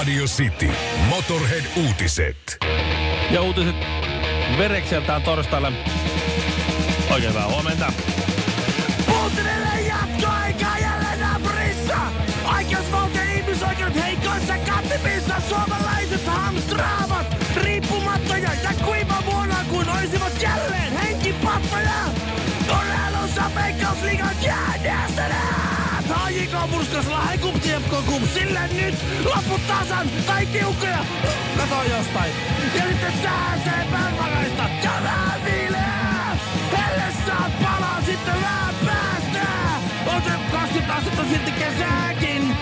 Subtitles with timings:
[0.00, 0.70] Radio City.
[1.08, 2.58] Motorhead-uutiset.
[3.30, 3.76] Ja uutiset
[4.58, 5.72] Verekseltään torstaille.
[7.10, 7.92] Oikein hyvää huomenta.
[9.06, 11.96] Puuttelee jatkoaikaa jälleen naapurissa!
[12.56, 17.26] Oikeusvaltio ihmisoikeudet heikoissa kantimissa suomalaiset hamstraavat
[17.56, 22.00] riippumattoja ja kuiva vuonna kun olisivat jälleen henkipattoja!
[22.70, 25.69] Urheilussa veikkausliigan jäädästäneet!
[26.30, 28.94] HJK murskasella hekup TFK kup, sille nyt
[29.24, 31.04] loput tasan tai tiukkoja!
[31.56, 32.32] Kato jostain!
[32.74, 36.36] Ja sitten sääsee päiväraista ja vähän viileää!
[36.72, 39.80] Helle saa palaa sitten vähän päästää!
[40.06, 42.56] On se 20 astetta silti kesääkin!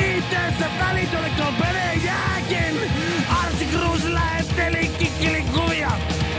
[0.00, 2.90] Viiteessä välitölkön pelejä jääkin!
[3.42, 5.90] Arsi Cruz lähetteli kikkilikuvia!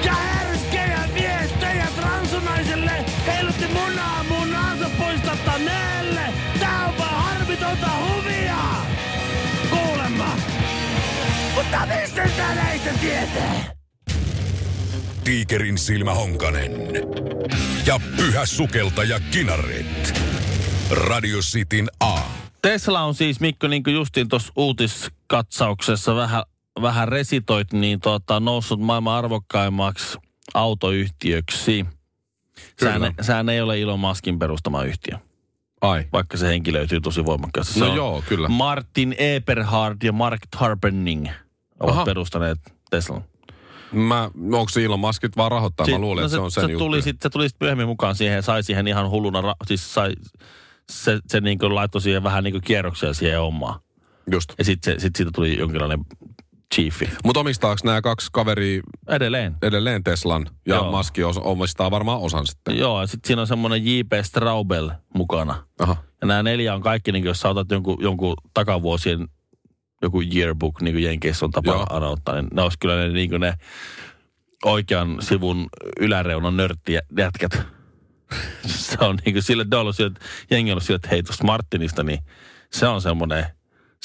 [0.04, 3.06] Ja härskejä viestejä transunaiselle!
[3.28, 6.51] Heilutti munaa munaansa poistattaneelle!
[7.72, 8.58] Harmitonta huvia!
[9.70, 10.36] Kuulemma!
[11.56, 13.76] Mutta mistä tää näistä tietää?
[15.24, 16.72] Tiikerin silmä Honkanen.
[17.86, 20.22] Ja pyhä sukeltaja Kinaret.
[20.92, 22.20] Radio Cityn A.
[22.62, 26.44] Tesla on siis, Mikko, niin kuin justiin tuossa uutiskatsauksessa vähän,
[26.82, 30.18] vähän resitoit, niin tota, noussut maailman arvokkaimmaksi
[30.54, 31.86] autoyhtiöksi.
[32.80, 33.14] Sehän, Kyllä.
[33.22, 35.18] sehän ei ole Elon Muskin perustama yhtiö,
[35.82, 36.06] Ai.
[36.14, 37.74] vaikka se henki löytyy tosi voimakkaasti.
[37.74, 38.48] Se No joo, kyllä.
[38.48, 41.28] Martin Eberhard ja Mark Tarpenning
[41.80, 42.06] ovat Aha.
[42.06, 42.58] perustaneet
[42.90, 43.24] Teslan.
[43.92, 45.88] Mä, onko se Elon Muskit vaan rahoittaa?
[45.88, 46.86] Mä luulen, että se, on sen se juttu.
[46.86, 49.94] tuli, sit, se tuli sit myöhemmin mukaan siihen ja sai siihen ihan hulluna, ra- siis
[49.94, 50.12] sai,
[50.92, 53.80] se, se niin kuin laittoi siihen vähän niin kuin kierroksia siihen hommaan.
[54.32, 54.54] Just.
[54.58, 56.00] Ja sitten sit siitä tuli jonkinlainen
[56.76, 57.10] chiefi.
[57.24, 59.56] Mutta omistaako nämä kaksi kaveria Edelleen.
[59.62, 60.92] edelleen Teslan ja Joo.
[60.92, 62.78] Muski os- omistaa varmaan osan sitten?
[62.78, 64.12] Joo, ja sitten siinä on semmoinen J.P.
[64.24, 65.64] Straubel mukana.
[65.80, 65.96] Aha.
[66.22, 69.28] Ja nämä neljä on kaikki, niin jos sä otat jonkun, jonkun takavuosien
[70.02, 71.86] joku yearbook, niin kuin Jenkeissä on tapa Joo.
[71.90, 73.54] aina ottaa, niin ne olisi kyllä ne, niin kuin ne
[74.66, 75.68] oikean sivun
[76.00, 77.52] yläreunan nörttijätkät.
[78.66, 80.12] se on niin kuin sille, ne on ollut sille,
[80.52, 82.20] jengi on ollut sille, että hei tuosta Martinista, niin
[82.74, 83.46] se on semmoinen,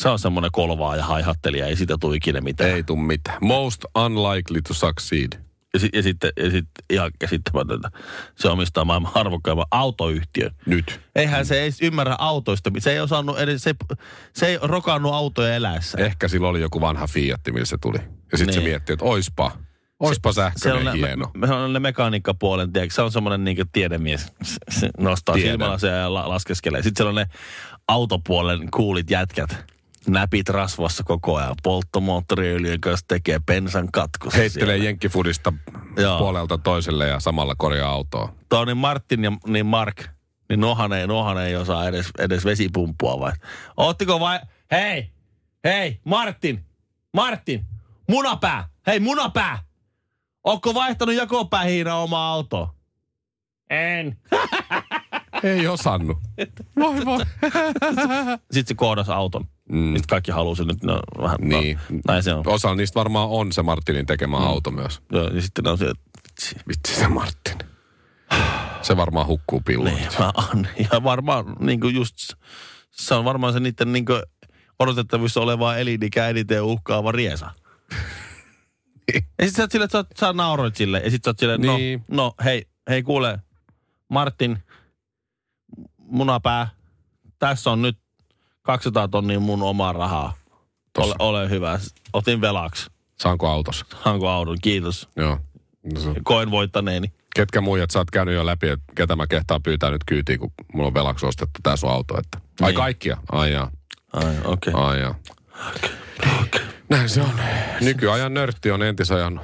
[0.01, 2.71] se on semmoinen kolvaa ja haihattelija, ei siitä tule ikinä mitään.
[2.71, 3.39] Ei tuu mitään.
[3.41, 5.29] Most unlikely to succeed.
[5.75, 7.91] Ja, ja sitten ja sit, ihan käsittämätöntä.
[8.35, 10.51] Se omistaa maailman arvokkaimman autoyhtiön.
[10.67, 11.01] Nyt.
[11.17, 12.71] Eihän se ei ymmärrä autoista.
[12.79, 13.75] Se ei osannut edes, se,
[14.35, 15.99] se ei rokannut autoja eläessä.
[15.99, 17.99] Ehkä sillä oli joku vanha Fiat, millä se tuli.
[18.33, 18.71] Ja sitten se Niin.
[18.71, 19.53] mietti, että oispa,
[20.01, 21.31] oispa se sähköinen on, hieno.
[21.35, 24.33] Me, me on ne mekaniikkapuolen, tiedätkö, se on semmoinen niin tiedemies.
[24.43, 26.83] Se, se nostaa silmälasia ja la, laskeskelee.
[26.83, 27.27] Sitten siellä on ne
[27.89, 29.76] autopuolen kuulit jätkät.
[30.07, 31.55] Näpit rasvassa koko ajan.
[31.63, 34.39] Polttomoottoriöljyn kanssa tekee pensan katkussa.
[34.39, 35.53] Heittelee jenkkifudista
[35.97, 36.19] Joo.
[36.19, 38.35] puolelta toiselle ja samalla korjaa autoa.
[38.49, 40.05] Toni Martin ja niin Mark,
[40.49, 43.33] niin nohan ei, nohan ei osaa edes, edes vesipumppua vai?
[43.77, 44.41] Oottiko vai?
[44.71, 45.11] Hei!
[45.65, 46.01] Hei!
[46.05, 46.65] Martin!
[47.15, 47.67] Martin!
[48.09, 48.69] Munapää!
[48.87, 49.59] Hei munapää!
[50.45, 52.75] Ootko vaihtanut jakopäähiinä oma auto?
[53.71, 54.19] En.
[55.43, 56.19] Ei osannut.
[56.81, 57.25] Voi voi.
[58.53, 59.49] Sitten se kohdasi auton.
[59.73, 59.87] Mm.
[59.87, 61.79] Sitten kaikki halusi nyt, no, vähän, Niin.
[61.91, 62.43] no, näin se on.
[62.47, 64.45] Osa niistä varmaan on se Martinin tekemä mm.
[64.47, 65.01] auto myös.
[65.13, 66.57] Joo, ja sitten on se, että vitsi.
[66.69, 67.59] Vitsi se Martin.
[68.83, 69.95] Se varmaan hukkuu pilloon.
[69.95, 70.67] Niin, mä on.
[70.93, 72.17] Ja varmaan niin kuin just,
[72.91, 74.23] se on varmaan se niiden niin kuin
[74.79, 77.51] odotettavissa oleva elinikä eniten uhkaava riesa.
[79.39, 81.01] ja sit sä oot silleen, että sä, sä nauroit sille.
[81.05, 82.05] Ja sit sä oot silleen, no, Niin.
[82.09, 83.39] no hei, hei kuule,
[84.09, 84.59] Martin,
[85.99, 86.69] munapää,
[87.39, 87.99] tässä on nyt
[88.67, 90.35] 200 tonnia mun omaa rahaa.
[90.99, 91.79] Ole, ole hyvä.
[92.13, 92.91] Otin velaksi.
[93.21, 93.87] Saanko autossa?
[93.95, 95.09] Hanko auton, kiitos.
[95.17, 95.39] Joo.
[95.95, 97.13] No se- Koen voittaneeni.
[97.37, 100.51] Ketkä muijat sä oot käynyt jo läpi, että ketä mä kehtaan pyytää nyt kyytiin, kun
[100.73, 102.19] mulla on velaksi ostettu tää sun auto.
[102.19, 102.39] Että...
[102.61, 102.77] Ai Niin.
[102.77, 103.17] kaikkia?
[103.33, 103.71] Ai jaa.
[104.13, 104.73] Ai, okei.
[104.75, 104.85] Okay.
[104.87, 105.15] Ai jaa.
[106.91, 107.31] Näin se on.
[107.81, 109.41] Nykyajan nörtti on entisajan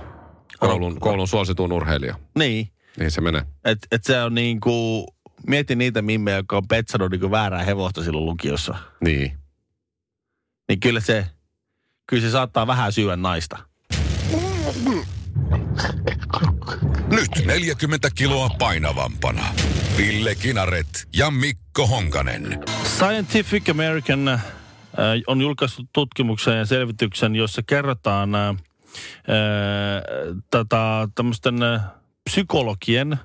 [0.61, 2.15] koulun, koulun suosituin urheilija.
[2.39, 2.69] Niin.
[2.99, 3.43] Niin se menee.
[3.65, 5.07] Et, et se on niinku,
[5.47, 8.75] mieti niitä mimmejä, jotka on petsannut niinku väärää hevosta silloin lukiossa.
[9.01, 9.33] Niin.
[10.69, 11.27] Niin kyllä se,
[12.07, 13.59] kyllä se saattaa vähän syödä naista.
[17.11, 19.45] Nyt 40 kiloa painavampana.
[19.97, 22.63] Ville Kinaret ja Mikko Honkanen.
[22.85, 24.45] Scientific American äh,
[25.27, 28.57] on julkaissut tutkimuksen ja selvityksen, jossa kerrotaan äh, äh,
[30.51, 31.83] tätä tämmöisten äh,
[32.31, 33.19] psykologien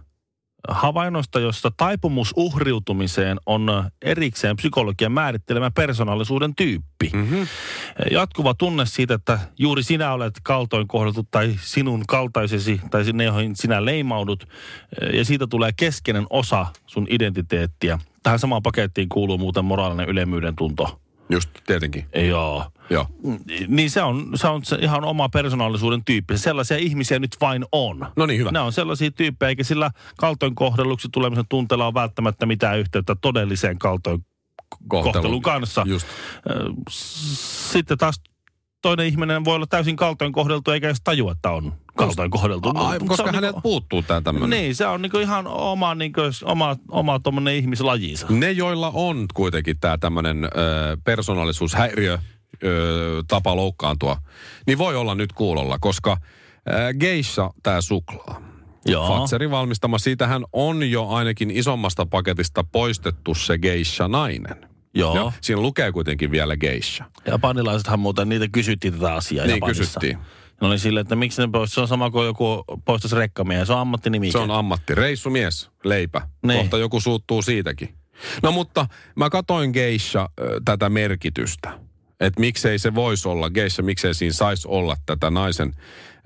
[0.67, 7.11] havainnoista, jossa taipumus uhriutumiseen on erikseen psykologian määrittelemä persoonallisuuden tyyppi.
[7.13, 7.47] Mm-hmm.
[8.11, 13.55] Jatkuva tunne siitä, että juuri sinä olet kaltoin kohdeltu tai sinun kaltaisesi tai ne, joihin
[13.55, 14.47] sinä leimaudut.
[15.13, 17.99] Ja siitä tulee keskeinen osa sun identiteettiä.
[18.23, 20.99] Tähän samaan pakettiin kuuluu muuten moraalinen ylemmyyden tunto.
[21.29, 22.05] Just, tietenkin.
[22.27, 22.65] Joo.
[22.89, 23.07] Joo.
[23.67, 26.37] Niin se on, se on se ihan oma persoonallisuuden tyyppi.
[26.37, 28.07] Sellaisia ihmisiä nyt vain on.
[28.15, 28.51] No niin, hyvä.
[28.51, 35.41] Ne on sellaisia tyyppejä, eikä sillä kaltoinkohdelluksi tulemisen tunteella ole välttämättä mitään yhteyttä todelliseen kaltoinkohtelun
[35.41, 35.83] kanssa.
[35.87, 36.07] Just.
[36.89, 38.21] Sitten taas
[38.81, 42.71] toinen ihminen voi olla täysin kaltoinkohdeltu eikä edes tajua, että on kaltoinkohdeltu.
[42.75, 44.49] Ai, Mut koska on häneltä niinku- puuttuu tämä tämmöinen.
[44.49, 48.27] Niin, se on niinku ihan oma, niinku, oma, oma tommonen ihmislajinsa.
[48.29, 50.49] Ne, joilla on kuitenkin tämä tämmöinen
[51.03, 52.17] persoonallisuushäiriö,
[52.63, 54.17] ö, tapa loukkaantua,
[54.67, 56.17] niin voi olla nyt kuulolla, koska
[56.69, 58.41] ö, geisha, tämä suklaa.
[58.85, 59.07] Joo.
[59.07, 64.69] Fatserin valmistama, siitähän on jo ainakin isommasta paketista poistettu se geisha-nainen.
[64.99, 65.15] Joo.
[65.15, 67.05] Ja siinä lukee kuitenkin vielä geisha.
[67.27, 69.81] Japanilaisethan muuten, niitä kysyttiin tätä asiaa Niin Japanissa.
[69.83, 70.17] kysyttiin.
[70.61, 73.73] No niin silleen, että miksi ne pois, se on sama kuin joku poistaisi rekkamiehen, se
[73.73, 74.31] on ammattinimi.
[74.31, 74.95] Se on ammatti.
[74.95, 76.21] Reissumies, leipä.
[76.45, 76.59] Niin.
[76.59, 77.95] Kohta joku suuttuu siitäkin.
[78.43, 80.29] No mutta mä katoin geisha
[80.65, 81.79] tätä merkitystä.
[82.19, 85.73] Että miksei se voisi olla geisha, miksei siinä saisi olla tätä naisen,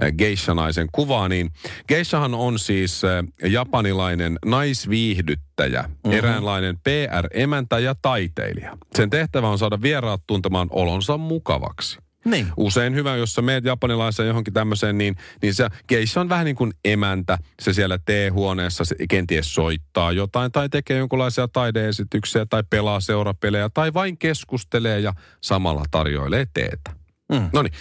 [0.03, 1.27] ö, geisha-naisen kuvaa.
[1.29, 1.49] Niin
[1.87, 6.11] geishahan on siis ö, japanilainen naisviihdyttäjä, mm-hmm.
[6.11, 8.77] eräänlainen PR-emäntä ja taiteilija.
[8.95, 11.99] Sen tehtävä on saada vieraat tuntemaan olonsa mukavaksi.
[12.25, 12.47] Niin.
[12.57, 16.55] Usein hyvä, jos sä meet japanilaiseen johonkin tämmöiseen, niin, niin se geisha on vähän niin
[16.55, 17.37] kuin emäntä.
[17.61, 23.93] Se siellä teehuoneessa se kenties soittaa jotain tai tekee jonkinlaisia taideesityksiä tai pelaa seurapelejä tai
[23.93, 26.91] vain keskustelee ja samalla tarjoilee teetä.
[27.31, 27.49] Mm.
[27.53, 27.73] No niin,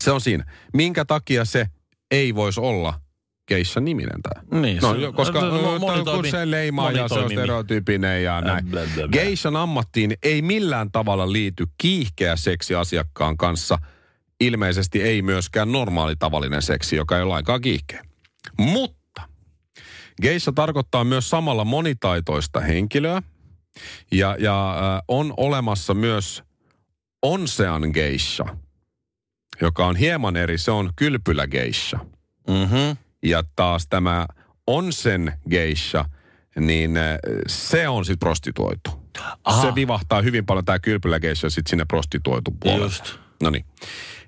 [0.00, 0.44] se on siinä.
[0.74, 1.66] Minkä takia se
[2.10, 3.00] ei voisi olla
[3.48, 4.60] geisha niminen tämä?
[4.60, 7.08] Niin, No, se- koska se- ö, mo- toi- kun monitoimi- se leimaa ja se on
[7.20, 7.40] monitoimimi.
[7.40, 8.66] stereotyypinen ja näin.
[9.12, 13.78] Geishan ammattiin ei millään tavalla liity kiihkeä seksi asiakkaan kanssa.
[14.40, 18.02] Ilmeisesti ei myöskään normaali tavallinen seksi, joka ei ole lainkaan kiihkeä.
[18.58, 19.22] Mutta
[20.22, 23.22] geisha tarkoittaa myös samalla monitaitoista henkilöä.
[24.12, 26.42] Ja, ja äh, on olemassa myös
[27.22, 28.56] onsean geisha,
[29.60, 30.58] joka on hieman eri.
[30.58, 31.98] Se on kylpylägeisha.
[32.48, 33.05] Mhm.
[33.28, 34.26] Ja taas tämä
[34.66, 36.04] onsen geisha,
[36.60, 38.90] niin äh, se on sitten prostituoitu.
[39.44, 39.62] Aha.
[39.62, 42.84] Se vivahtaa hyvin paljon tämä kylpylägeisha sitten sinne prostituoitu puolelle.
[42.84, 43.18] Just.
[43.42, 43.64] No niin.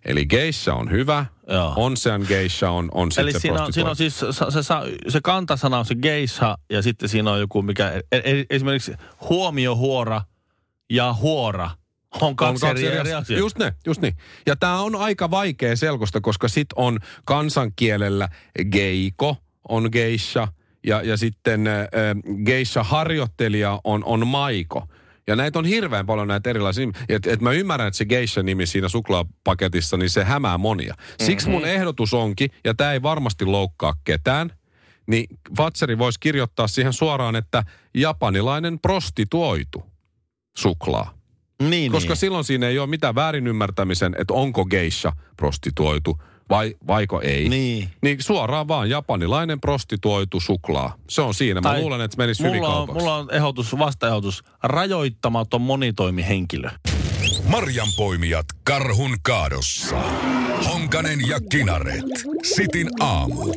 [0.04, 1.72] Eli geisha on hyvä, Joo.
[1.76, 4.26] onsen geisha on, on sitten Eli se siinä on, siinä on siis, se,
[4.62, 4.74] se,
[5.08, 8.92] se kantasana on se geisha ja sitten siinä on joku, mikä, e- e- esimerkiksi
[9.28, 10.22] huomiohuora
[10.90, 11.70] ja huora
[12.20, 13.38] on kaksi, on eri, eri asiaa.
[13.38, 14.16] Just ne, just niin.
[14.46, 18.28] Ja tämä on aika vaikea selkosta, koska sit on kansankielellä
[18.70, 19.36] geiko,
[19.68, 20.48] on geisha,
[20.86, 21.86] ja, ja sitten äh,
[22.44, 24.88] geisha-harjoittelija on, on maiko.
[25.26, 27.02] Ja näitä on hirveän paljon näitä erilaisia nimiä.
[27.08, 30.94] Et, et mä ymmärrän, että se geisha-nimi siinä suklaapaketissa, niin se hämää monia.
[31.22, 34.52] Siksi mun ehdotus onkin, ja tämä ei varmasti loukkaa ketään,
[35.06, 35.26] niin
[35.58, 37.64] Vatseri voisi kirjoittaa siihen suoraan, että
[37.94, 39.82] japanilainen prostituoitu
[40.58, 41.17] suklaa.
[41.62, 42.16] Niin, Koska niin.
[42.16, 47.48] silloin siinä ei ole mitään väärinymmärtämisen, että onko geisha prostituoitu vai vaiko ei.
[47.48, 47.88] Niin.
[48.02, 50.94] Niin suoraan vaan japanilainen prostituoitu suklaa.
[51.08, 51.60] Se on siinä.
[51.60, 53.00] Mä Tai luulen, että se menisi hyvin mulla on, kaupaksi.
[53.00, 54.44] mulla on ehdotus, vastaehdotus.
[54.62, 56.70] Rajoittamaton monitoimihenkilö.
[57.48, 59.96] Marjanpoimijat karhun kaadossa.
[60.72, 62.04] Honkanen ja Kinaret.
[62.42, 63.54] Sitin aamu.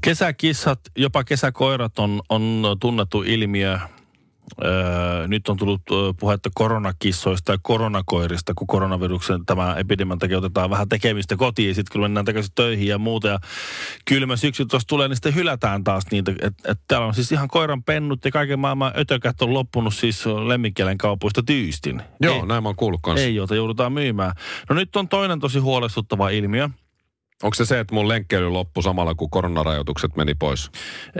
[0.00, 3.78] Kesäkissat, jopa kesäkoirat on, on tunnettu ilmiö.
[4.64, 10.70] Öö, nyt on tullut ö, puhetta koronakissoista ja koronakoirista, kun koronaviruksen tämä epidemian takia otetaan
[10.70, 13.28] vähän tekemistä kotiin ja sitten kun mennään takaisin töihin ja muuta.
[13.28, 13.38] Ja
[14.04, 16.32] kylmä syksy tuossa tulee, niin sitten hylätään taas niitä.
[16.42, 20.26] Et, et täällä on siis ihan koiran pennut ja kaiken maailman ötökät on loppunut siis
[20.26, 22.02] lemmikkielen kaupoista tyystin.
[22.20, 23.24] Joo, ei, näin mä oon kuullut kanssa.
[23.24, 24.32] ei, jota joudutaan myymään.
[24.68, 26.68] No nyt on toinen tosi huolestuttava ilmiö.
[27.42, 30.70] Onko se se, että mun lenkkeily loppui samalla, kun koronarajoitukset meni pois?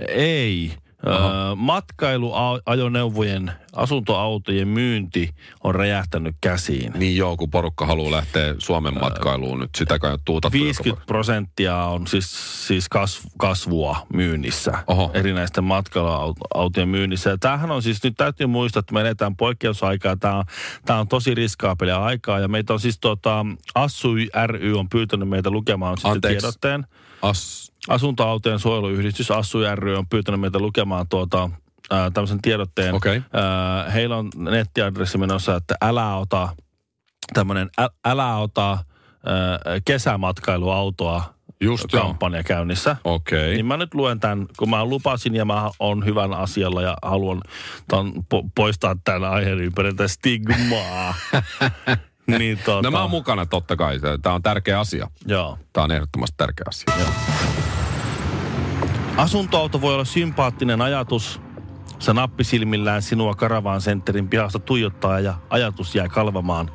[0.09, 0.73] Ei.
[1.07, 5.31] Öö, matkailuajoneuvojen, asuntoautojen myynti
[5.64, 6.93] on räjähtänyt käsiin.
[6.93, 9.71] Niin joo, kun porukka haluaa lähteä Suomen matkailuun nyt.
[9.76, 12.26] Sitä kai on tuutattu 50 prosenttia on siis,
[12.67, 15.11] siis kas, kasvua myynnissä, Oho.
[15.14, 17.31] erinäisten matkailuautojen myynnissä.
[17.31, 20.17] Ja tämähän on siis, nyt täytyy muistaa, että me eletään poikkeusaikaa.
[20.17, 20.45] Tämä on,
[20.85, 22.38] tämä on tosi riskaapelia aikaa.
[22.38, 24.09] Ja meitä on siis tota, Assu
[24.47, 26.87] ry on pyytänyt meitä lukemaan sitten tiedotteen.
[27.23, 31.51] As, Asuntoautojen suojeluyhdistys Assu ry on pyytänyt meitä lukemaan tuota,
[31.91, 32.95] ää, tämmöisen tiedotteen.
[32.95, 33.23] Okei.
[33.33, 36.49] Ää, heillä on nettiadressi menossa, että älä ota
[37.35, 42.03] tämmöinen ä, älä ota ää, kesämatkailuautoa Just joo.
[42.03, 42.97] kampanja käynnissä.
[43.05, 43.55] Okei.
[43.55, 47.41] Niin mä nyt luen tämän, kun mä lupasin ja mä on hyvän asialla ja haluan
[47.89, 51.15] ton, po, poistaa tämän aiheen ympäriltä stigmaa.
[52.39, 54.01] niin tota, No mä oon mukana totta kai.
[54.23, 55.11] Tämä on tärkeä asia.
[55.27, 55.59] Joo.
[55.73, 56.95] Tämä on ehdottomasti tärkeä asia.
[59.19, 61.41] Asuntoauto voi olla sympaattinen ajatus,
[61.99, 66.71] Se nappi silmillään sinua Karavaan Centerin pihasta tuijottaa ja ajatus jää kalvamaan.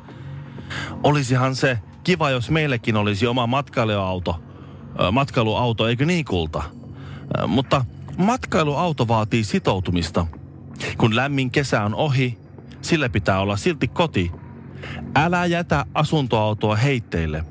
[1.02, 4.40] Olisihan se kiva, jos meillekin olisi oma matkailuauto.
[5.12, 6.62] Matkailuauto, eikö niin kulta?
[7.46, 7.84] Mutta
[8.18, 10.26] matkailuauto vaatii sitoutumista.
[10.98, 12.38] Kun lämmin kesä on ohi,
[12.82, 14.32] sillä pitää olla silti koti.
[15.16, 17.44] Älä jätä asuntoautoa heitteille.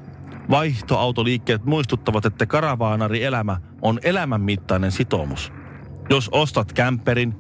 [0.50, 5.52] Vaihtoautoliikkeet muistuttavat, että karavaanari elämä on elämänmittainen sitoumus.
[6.10, 7.36] Jos ostat kämperin,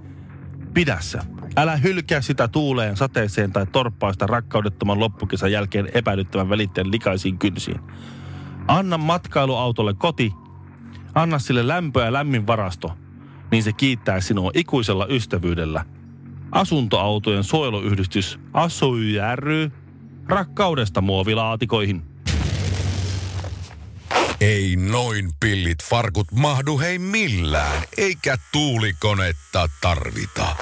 [0.74, 1.20] pidä se.
[1.58, 7.80] Älä hylkää sitä tuuleen, sateeseen tai torppaista rakkaudettoman loppukesän jälkeen epäilyttävän välitteen likaisiin kynsiin.
[8.68, 10.34] Anna matkailuautolle koti,
[11.16, 12.92] anna sille lämpö ja lämmin varasto,
[13.52, 15.86] niin se kiittää sinua ikuisella ystävyydellä.
[16.52, 19.72] Asuntoautojen suojeluyhdistys Asui ry
[20.28, 22.13] rakkaudesta muovilaatikoihin.
[24.44, 30.56] Ei noin pillit farkut mahdu hei millään, eikä tuulikonetta tarvita.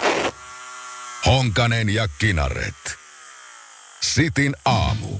[1.25, 2.97] Honkanen ja Kinaret.
[4.01, 5.19] Sitin aamu.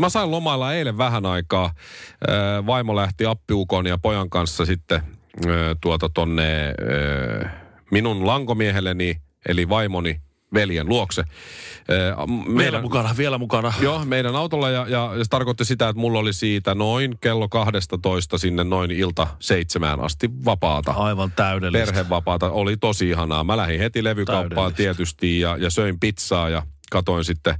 [0.00, 1.74] Mä sain lomailla eilen vähän aikaa.
[2.66, 5.02] Vaimo lähti appiukon ja pojan kanssa sitten
[5.80, 6.74] tuota tonne
[7.90, 10.20] minun lankomiehelleni, eli vaimoni
[10.54, 11.22] veljen luokse.
[11.90, 13.72] Ö, m- Vielä mukana, vielä mukana.
[13.80, 18.38] Joo, meidän autolla ja, ja se tarkoitti sitä, että mulla oli siitä noin kello 12
[18.38, 20.92] sinne noin ilta seitsemään asti vapaata.
[20.92, 21.86] Aivan täydellistä.
[21.92, 22.50] Perhevapaata.
[22.50, 23.44] Oli tosi ihanaa.
[23.44, 27.54] Mä lähdin heti levykauppaan tietysti ja, ja söin pizzaa ja katoin sitten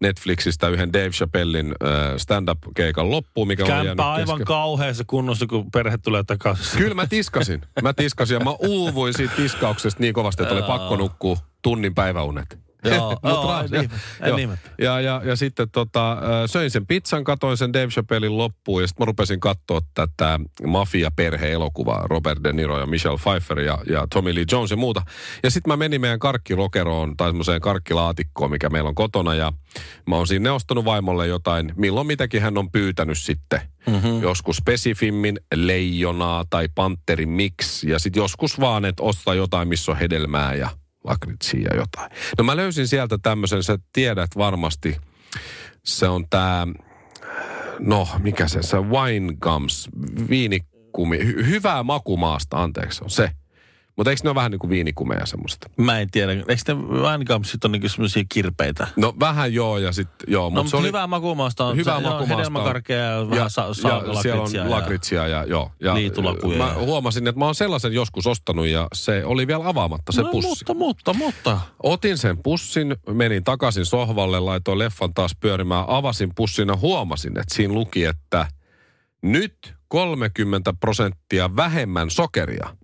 [0.00, 1.74] Netflixistä yhden Dave Chappellin
[2.16, 4.44] stand-up-keikan loppuun, mikä oli jäänyt aivan kesken.
[4.46, 6.78] kauheassa kunnossa, kun perhe tulee takaisin.
[6.78, 7.60] Kyllä mä tiskasin.
[7.82, 12.58] Mä tiskasin ja mä uuvuin siitä tiskauksesta niin kovasti, että oli pakko nukkua tunnin päiväunet.
[12.84, 13.84] Joo, Mut joo,
[14.22, 14.36] en joo.
[14.36, 14.70] ihmettä.
[14.78, 19.02] ja, ja, ja sitten tota, söin sen pizzan, katoin sen Dave Chappellin loppuun ja sitten
[19.02, 24.44] mä rupesin katsoa tätä Mafia-perhe-elokuvaa, Robert De Niro ja Michelle Pfeiffer ja, ja Tommy Lee
[24.52, 25.02] Jones ja muuta.
[25.42, 29.52] Ja sitten mä menin meidän karkkilokeroon tai semmoiseen karkkilaatikkoon, mikä meillä on kotona ja
[30.06, 33.60] mä oon sinne ostanut vaimolle jotain, milloin mitäkin hän on pyytänyt sitten.
[33.86, 34.22] Mm-hmm.
[34.22, 39.98] Joskus spesifimmin leijonaa tai panterin mix ja sitten joskus vaan, että ostaa jotain, missä on
[39.98, 40.68] hedelmää ja
[41.04, 42.10] lakritsia ja jotain.
[42.38, 44.96] No mä löysin sieltä tämmöisen, sä tiedät varmasti,
[45.84, 46.66] se on tää,
[47.78, 49.88] no mikä se, se wine gums,
[50.28, 53.30] viinikumi, hy- hyvää makumaasta, anteeksi, on se.
[54.00, 55.70] Mutta eikö ne ole vähän niin kuin viinikumeja semmoista?
[55.76, 56.32] Mä en tiedä.
[56.32, 58.86] Eikö ne vainikampsit on niinku semmoisia kirpeitä?
[58.96, 60.86] No vähän joo ja sitten joo, No, mutta oli...
[60.86, 61.76] hyvää makumaasta on.
[61.76, 62.28] Hyvää on.
[62.28, 65.70] Hedelmäkarkea ja, ja, vähän sa- ja sa- siellä lakritsia on ja- lakritsia ja, joo.
[65.80, 69.68] Ja Liitulakuja Mä ja- huomasin, että mä oon sellaisen joskus ostanut ja se oli vielä
[69.68, 70.48] avaamatta se no, pussi.
[70.48, 71.60] Mutta, mutta, mutta.
[71.82, 77.54] Otin sen pussin, menin takaisin sohvalle, laitoin leffan taas pyörimään, avasin pussin ja huomasin, että
[77.54, 78.46] siinä luki, että
[79.22, 82.76] nyt 30 prosenttia vähemmän sokeria.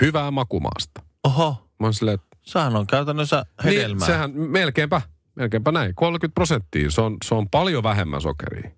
[0.00, 1.02] Hyvää makumaasta.
[1.24, 3.86] Oho, Mä oon silleen, että sehän on käytännössä hedelmää.
[3.86, 5.02] niin, sehän melkeinpä,
[5.34, 5.94] melkeinpä näin.
[5.94, 8.70] 30 prosenttia, se on, se on paljon vähemmän sokeria.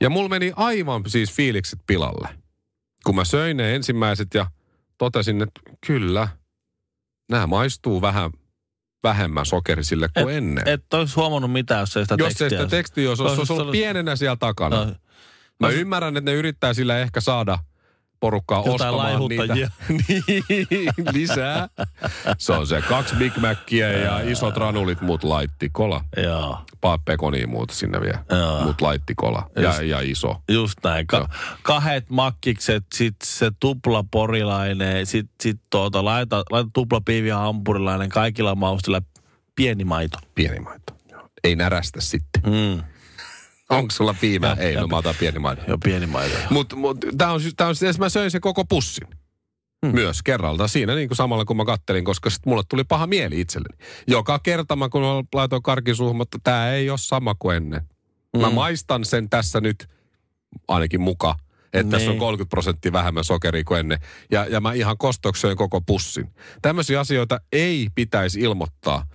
[0.00, 2.28] Ja mulla meni aivan siis fiilikset pilalle.
[3.04, 4.46] Kun mä söin ne ensimmäiset ja
[4.98, 6.28] totesin, että kyllä,
[7.30, 8.30] nämä maistuu vähän
[9.02, 10.68] vähemmän sokerisille kuin Et- ennen.
[10.68, 13.72] Et olisi huomannut mitään, jos ei sitä Jos tekstiä ei sitä tekstiä olisi, Olisi ollut-
[13.72, 14.84] pienenä siellä takana.
[14.84, 14.92] No,
[15.60, 17.58] Mä no, ymmärrän, että ne yrittää sillä ehkä saada
[18.24, 19.54] porukkaa Jotain ostamaan niitä
[20.08, 21.68] niin, lisää.
[22.38, 26.04] Se on se kaksi Big Mackiä ja isot ranulit mut laitti kola.
[26.22, 28.24] joo, Pa- Pekonia muuta sinne vielä.
[28.30, 28.62] Joo.
[28.62, 29.50] Mut laitti kola.
[29.56, 30.42] Just- Ja, ja iso.
[30.48, 31.06] just näin.
[31.06, 31.28] Ka-
[31.62, 38.08] kahet makkikset, sit se tupla porilainen, sit, sit tuota, laita, laita tupla piivi ja hampurilainen,
[38.08, 39.02] kaikilla maustilla
[39.54, 40.18] pieni maito.
[40.34, 40.92] Pieni maito.
[41.10, 41.28] Joo.
[41.44, 42.42] Ei närästä sitten.
[42.46, 42.82] Mm.
[43.70, 44.50] Onko sulla piimää?
[44.50, 45.62] Ja- Ei, ja- no mä otan pieni maito.
[45.68, 46.36] Joo, pieni maito.
[46.50, 49.08] Mutta mut, tää on, tää on, siis mä söin sen koko pussin.
[49.86, 49.94] Hmm.
[49.94, 53.40] Myös kerralta siinä niin kuin samalla kun mä kattelin, koska sitten mulle tuli paha mieli
[53.40, 53.78] itselleni.
[54.08, 57.80] Joka kerta mä kun mä laitoin karkin suuhun, mutta tämä ei ole sama kuin ennen.
[58.40, 58.54] Mä Mm.
[58.54, 59.88] maistan sen tässä nyt
[60.68, 61.34] ainakin muka,
[61.72, 62.20] että tässä on Niin.
[62.20, 63.98] 30 prosenttia vähemmän sokeria kuin ennen.
[64.30, 66.34] Ja, ja mä ihan kostoksoin koko pussin.
[66.62, 69.06] Tämmöisiä asioita ei pitäisi ilmoittaa,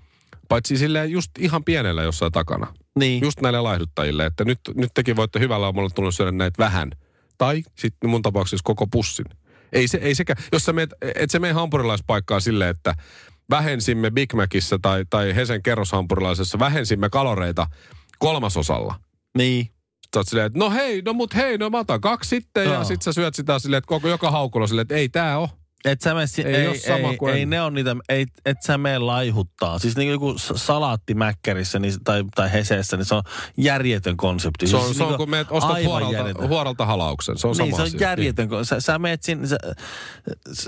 [0.49, 2.73] paitsi silleen just ihan pienellä jossain takana.
[2.99, 3.23] Niin.
[3.23, 6.91] Just näille laihduttajille, että nyt, nyt tekin voitte hyvällä omalla tullut syödä näitä vähän.
[7.37, 9.25] Tai sitten mun tapauksessa koko pussin.
[9.73, 12.95] Ei se, ei sekä, jos sä meet, et se mene hampurilaispaikkaan silleen, että
[13.49, 17.67] vähensimme Big Macissa tai, tai Hesen kerroshampurilaisessa, vähensimme kaloreita
[18.19, 18.95] kolmasosalla.
[19.37, 19.69] Niin.
[20.15, 22.65] Sä oot silleen, että no hei, no mut hei, no mä otan kaksi sitten.
[22.65, 22.83] Ja Joo.
[22.83, 25.49] sit sä syöt sitä silleen, että koko joka haukulla silleen, että ei tää oo.
[25.85, 28.57] Et sä mene, Ei ei, ei, sama ei, kuin ei, ne on niitä, ei, et
[28.65, 29.79] sä mene laihuttaa.
[29.79, 33.21] Siis niin joku s- salaatti mäkkärissä niin, tai, tai heseessä, niin se on
[33.57, 34.67] järjetön konsepti.
[34.67, 36.47] Se on, Siis se on niinku kun meet ostat huoralta, järjetön.
[36.49, 37.37] huoralta halauksen.
[37.37, 37.99] Se on Niin, sama se on asia.
[38.09, 38.49] järjetön.
[38.49, 39.57] kun Sä, sä, meet sinne, sä,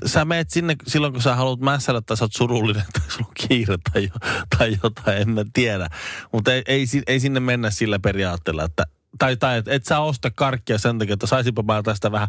[0.05, 3.47] sä meet sinne silloin, kun sä haluat mässällä tai sä oot surullinen tai sulla on
[3.47, 5.89] kiire tai, jo, tai jotain, en mä tiedä.
[6.31, 8.83] Mutta ei, ei, ei, sinne mennä sillä periaatteella, että
[9.19, 12.27] tai, tai et, et sä osta karkkia sen takia, että saisinpa mä tästä vähän...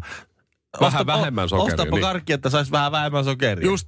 [0.79, 2.01] Vähän vähemmän sokeria, Ostapa niin.
[2.01, 3.65] karkkia, että sais vähän vähemmän sokeria.
[3.65, 3.87] Just.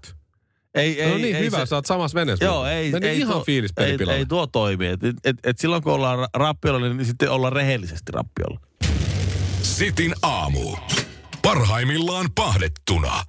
[0.75, 2.46] Ei, ei, no niin, ei hyvä, se- sä oot samassa veneessä.
[2.46, 4.88] Joo, ei, Meni ei, ihan tuo, fiilis ei, ei tuo toimi.
[4.88, 8.60] Et, et, et silloin kun ollaan ra- rappiolla, niin sitten ollaan rehellisesti rappiolla.
[9.62, 10.75] Sitin aamu.
[11.42, 13.24] Parhaimmillaan pahdettuna.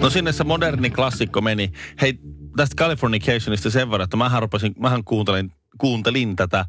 [0.00, 1.72] No sinne se moderni klassikko meni.
[2.00, 2.18] Hei,
[2.56, 6.64] tästä Californicationista sen verran, että mähän, rupesin, mähän kuuntelin, kuuntelin tätä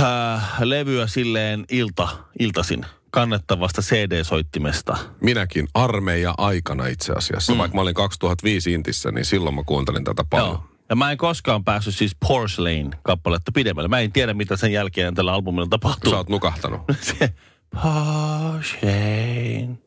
[0.00, 2.08] äh, levyä silleen ilta,
[2.38, 2.86] iltasin
[3.20, 4.96] kannettavasta CD-soittimesta.
[5.20, 7.52] Minäkin armeija aikana itse asiassa.
[7.52, 7.58] Mm.
[7.58, 10.48] Vaikka mä olin 2005 Intissä, niin silloin mä kuuntelin tätä paljon.
[10.48, 10.64] Joo.
[10.88, 13.88] Ja mä en koskaan päässyt siis Porcelain kappaletta pidemmälle.
[13.88, 16.10] Mä en tiedä, mitä sen jälkeen tällä albumilla tapahtuu.
[16.10, 16.80] Sä oot nukahtanut.
[17.18, 17.34] Se
[17.82, 19.78] Porcelain.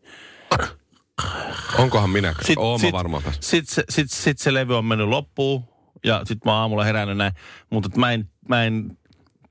[1.78, 2.36] Onkohan minä?
[2.46, 3.44] Sit- Oon mä sit- varmaan päässyt.
[3.44, 5.64] Sitten se, sit, sit se levy on mennyt loppuun
[6.06, 7.34] ja sitten mä oon aamulla herännyt näin.
[7.70, 8.98] Mutta mä en, mä en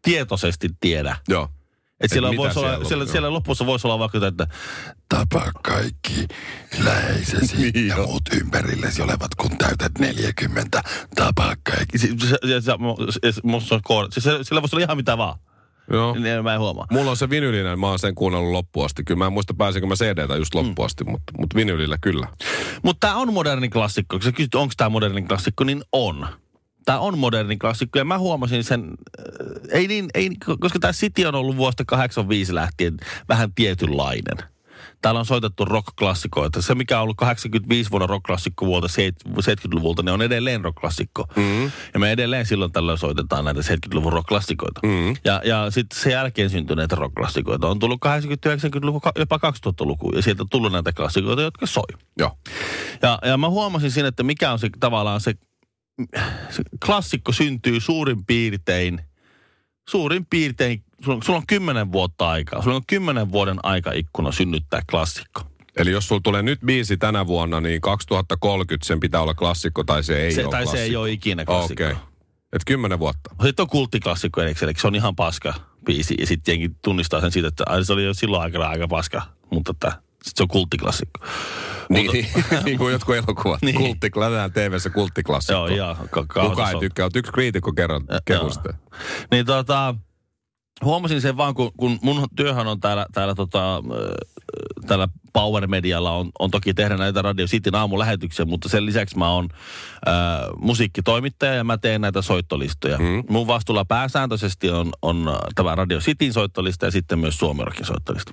[0.02, 1.16] tietoisesti tiedä.
[1.28, 1.48] Joo.
[2.00, 4.46] Et siellä, mitä voisi olla, siellä siellä, lopussa voisi olla vaikka, että
[5.08, 6.26] Tapa kaikki
[6.84, 10.82] läheisesi ja muut ympärillesi olevat, kun täytät 40.
[11.14, 11.98] Tapa kaikki.
[11.98, 15.38] se, se, se, se, se, siellä voisi olla ihan mitä vaan.
[15.90, 16.14] Joo.
[16.14, 16.86] Niin mä en huomaa.
[16.90, 19.04] Mulla on se vinylinen, mä oon sen kuunnellut loppuun asti.
[19.04, 21.10] Kyllä mä en muista pääsinkö mä CD-tä just loppuun asti, mm.
[21.10, 22.26] mutta, mutta vinylillä kyllä.
[22.82, 24.16] Mutta tämä on moderni klassikko.
[24.16, 26.28] Kun sä kysyt, onko tämä moderni klassikko, niin on.
[26.84, 29.26] Tämä on moderni klassikko ja mä huomasin sen, äh,
[29.70, 30.30] ei niin, ei,
[30.60, 32.96] koska tämä City on ollut vuosta 85 lähtien
[33.28, 34.36] vähän tietynlainen.
[35.02, 36.62] Täällä on soitettu rock-klassikoita.
[36.62, 41.24] Se, mikä on ollut 85 vuonna rock-klassikko vuotta 70-luvulta, ne on edelleen rock-klassikko.
[41.36, 41.64] Mm.
[41.94, 44.80] Ja me edelleen silloin tällöin soitetaan näitä 70-luvun rock-klassikoita.
[44.82, 45.16] Mm.
[45.24, 50.12] Ja, ja sitten sen jälkeen syntyneitä rock-klassikoita on tullut 80-90-luku, jopa 2000-luku.
[50.14, 51.84] Ja sieltä on tullut näitä klassikoita, jotka soi.
[52.18, 52.38] Joo.
[53.02, 55.34] Ja, ja mä huomasin siinä, että mikä on se tavallaan se
[56.86, 59.00] klassikko syntyy suurin piirtein,
[59.88, 62.62] suurin piirtein, sulla on, sulla on kymmenen vuotta aikaa.
[62.62, 65.42] Sulla on kymmenen vuoden aikaikkuna synnyttää klassikko.
[65.76, 70.04] Eli jos sulla tulee nyt biisi tänä vuonna, niin 2030 sen pitää olla klassikko tai
[70.04, 70.76] se ei se, ole tai klassikko.
[70.76, 71.84] se ei ole ikinä klassikko.
[71.84, 71.92] Okei.
[71.92, 72.04] Okay.
[72.52, 73.30] Et kymmenen vuotta.
[73.42, 76.14] Sitten on kulttiklassikko erikseen, eli se on ihan paska biisi.
[76.18, 79.70] Ja sitten jengi tunnistaa sen siitä, että se oli jo silloin aikana aika paska, mutta
[79.70, 79.92] että
[80.36, 81.26] se on kulttiklassikko.
[81.88, 82.10] Niin,
[82.64, 83.62] niin kuin jotkut elokuvat.
[83.62, 83.74] Niin.
[83.74, 85.68] Kultti, lähdetään TV-ssä kulttiklassikko.
[85.68, 88.74] Joo, ihan ka- Kuka ei tykkää, oot yksi kriitikko kerran kehu sitä.
[89.30, 89.94] Niin tota,
[90.84, 93.82] huomasin sen vaan, kun, kun mun työhän on täällä, täällä, tota,
[94.86, 99.30] täällä Power Medialla on, on toki tehdä näitä Radio Cityn aamulähetyksiä, mutta sen lisäksi mä
[99.30, 100.14] oon äh,
[100.56, 102.98] musiikkitoimittaja ja mä teen näitä soittolistoja.
[102.98, 103.24] Mm.
[103.30, 108.32] Mun vastuulla pääsääntöisesti on, on tämä Radio Cityn soittolista ja sitten myös Suomerokin soittolista.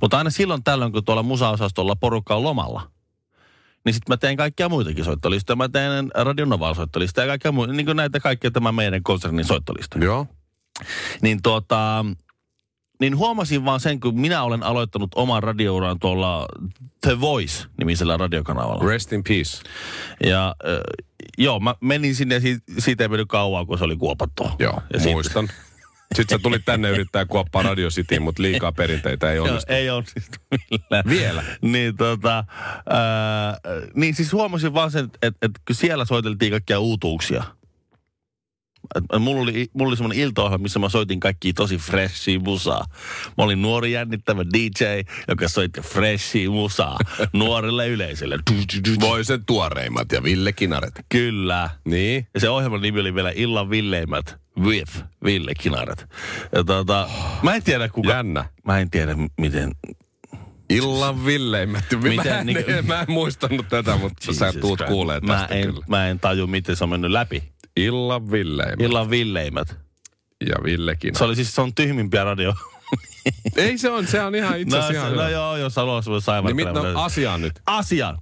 [0.00, 2.90] Mutta aina silloin tällöin, kun tuolla musaosastolla porukka on lomalla,
[3.84, 5.56] niin sitten mä teen kaikkia muitakin soittolistoja.
[5.56, 9.44] Mä teen Radio Noval soittolistoja ja kaikkia muita, niin kuin näitä kaikkia tämän meidän konsernin
[9.44, 10.26] soittolistoja Joo.
[11.22, 12.04] niin tuota,
[13.00, 16.46] niin huomasin vaan sen, kun minä olen aloittanut oman radiouran tuolla
[17.00, 18.84] The Voice-nimisellä radiokanavalla.
[18.88, 19.62] Rest in peace.
[20.26, 20.78] Ja äh,
[21.38, 24.48] joo, mä menin sinne siitä, siitä ei mennyt kauan, kun se oli kuopattu.
[24.58, 25.48] Joo, ja sit- muistan.
[26.16, 29.72] Sitten sä tulit tänne yrittää kuoppaa Radio City, mutta liikaa perinteitä ei Joo, onnistu.
[29.72, 30.38] ei onnistu
[30.70, 31.04] millään.
[31.08, 31.44] Vielä?
[31.62, 32.44] niin tota,
[32.90, 33.58] ää,
[33.94, 37.44] niin siis huomasin vaan sen, että, että kun siellä soiteltiin kaikkia uutuuksia.
[38.94, 42.84] Et mulla oli, mulla oli semmoinen iltaohjelma, missä mä soitin kaikkia tosi freshia musaa.
[43.38, 44.84] Mä olin nuori jännittävä DJ,
[45.28, 46.98] joka soitti freshia musaa
[47.32, 48.38] nuorille yleisölle.
[49.00, 51.00] Voi sen tuoreimmat ja Ville Kinaret.
[51.08, 51.70] Kyllä.
[51.84, 52.26] Niin?
[52.34, 56.06] Ja se ohjelman nimi oli vielä Illan villeimmät with Ville Kinaret.
[56.52, 57.08] Ja tota,
[57.42, 58.10] mä en tiedä kuka...
[58.10, 58.44] Jännä.
[58.64, 59.70] Mä en tiedä miten...
[60.70, 61.84] Illan villeimmät.
[62.02, 64.92] Miten mä, en, niin- mä en muistanut tätä, mutta sä Jesus tuut Christ.
[64.92, 65.84] kuulee mä tästä en, kyllä.
[65.88, 67.51] mä en taju, miten se on mennyt läpi.
[67.76, 69.76] Illan villeimmät Illan villeimmät.
[70.48, 71.18] ja Ville Kinaret.
[71.18, 72.54] Se oli siis, se on tyhmimpiä radio.
[73.56, 75.30] Ei se on, se on ihan itse no, asiassa se, ihan no hyvä.
[75.30, 76.86] joo, jos haluaa semmoinen Niin saivartelemaan.
[76.86, 77.60] mit, no, asiaan nyt.
[77.66, 78.14] Asia.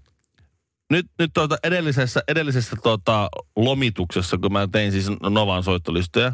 [0.90, 6.32] Nyt, nyt tuota edellisessä, edellisessä tuota lomituksessa, kun mä tein siis Novan soittolistoja,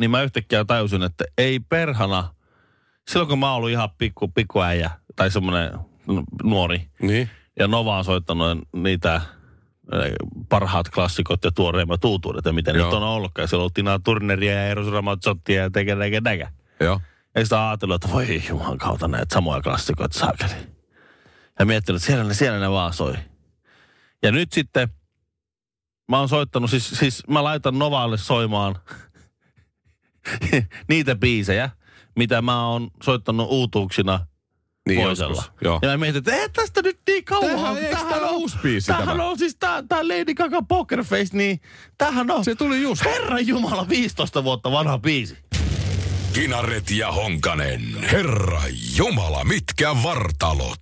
[0.00, 2.34] niin mä yhtäkkiä tajusin, että ei perhana,
[3.10, 5.70] silloin kun mä oon ollut ihan pikku, pikku äijä, tai semmoinen
[6.42, 7.30] nuori, Niin.
[7.58, 9.20] ja Nova on soittanut niitä
[10.48, 12.86] parhaat klassikot ja tuoreimmat uutuudet, ja miten Joo.
[12.86, 13.48] nyt on ollutkaan.
[13.48, 16.48] Siellä ollut Tina Turneria ja Eros Ramazzottia ja tekee, tekee, tekee.
[16.80, 17.00] Joo.
[17.34, 20.74] Ja sitä ajatellut, että voi juman kautta näitä samoja klassikoita saakeli.
[21.58, 23.14] Ja miettinyt, että siellä ne, siellä ne vaan soi.
[24.22, 24.88] Ja nyt sitten
[26.08, 28.76] mä oon soittanut, siis, siis mä laitan Novalle soimaan
[30.88, 31.70] niitä biisejä,
[32.16, 34.26] mitä mä oon soittanut uutuuksina
[34.88, 35.34] Niin Voisella.
[35.36, 35.78] joskus, Joo.
[35.82, 37.50] Ja mä mietin, että ei tästä nyt niin kauan.
[37.50, 39.24] Tämähän- eikö tää ole uusi biisi Tämähän tämä?
[39.28, 41.60] on siis tää, tää Lady Gaga Poker Face, niin
[41.98, 43.04] tämähän on Se tuli just.
[43.04, 45.36] Herran Jumala 15 vuotta vanha biisi.
[46.32, 47.80] Kinaret ja Honkanen.
[48.12, 48.62] Herra
[48.96, 50.80] Jumala, mitkä vartalot.